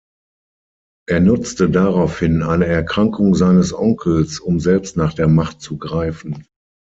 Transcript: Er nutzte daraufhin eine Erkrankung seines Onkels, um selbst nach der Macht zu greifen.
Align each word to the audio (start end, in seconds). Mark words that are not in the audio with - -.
Er 1.07 1.19
nutzte 1.19 1.69
daraufhin 1.69 2.41
eine 2.41 2.65
Erkrankung 2.65 3.35
seines 3.35 3.71
Onkels, 3.71 4.39
um 4.39 4.59
selbst 4.59 4.97
nach 4.97 5.13
der 5.13 5.27
Macht 5.27 5.61
zu 5.61 5.77
greifen. 5.77 6.47